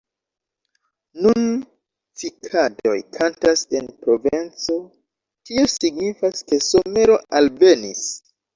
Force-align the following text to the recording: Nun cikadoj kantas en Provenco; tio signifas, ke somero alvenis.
Nun 1.25 1.43
cikadoj 2.21 2.95
kantas 3.19 3.63
en 3.81 3.91
Provenco; 4.07 4.79
tio 5.53 5.69
signifas, 5.77 6.45
ke 6.51 6.63
somero 6.73 7.23
alvenis. 7.43 8.07